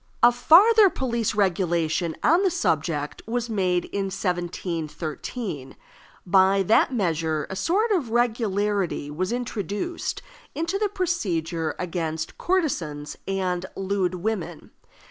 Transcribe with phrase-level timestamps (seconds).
[0.23, 5.75] A farther police regulation on the subject was made in 1713.
[6.25, 10.23] By that measure a sort of regularity was introduced
[10.55, 14.71] into the procedure against courtesans and lewd women.